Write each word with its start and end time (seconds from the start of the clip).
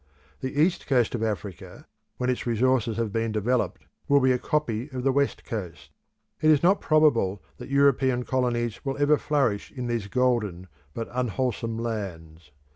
The 0.39 0.59
East 0.59 0.87
Coast 0.87 1.13
of 1.13 1.21
Africa, 1.21 1.85
when 2.17 2.31
its 2.31 2.47
resources 2.47 2.97
have 2.97 3.11
been 3.13 3.31
developed, 3.31 3.85
will 4.07 4.19
be 4.19 4.31
a 4.31 4.39
copy 4.39 4.89
of 4.89 5.03
the 5.03 5.11
West 5.11 5.43
Coast. 5.45 5.91
It 6.41 6.49
is 6.49 6.63
not 6.63 6.81
probable 6.81 7.43
that 7.57 7.69
European 7.69 8.23
colonies 8.25 8.83
will 8.83 8.97
ever 8.97 9.17
flourish 9.19 9.71
in 9.71 9.85
these 9.85 10.07
golden 10.07 10.65
but 10.95 11.07
unwholesome 11.11 11.77
lands. 11.77 12.49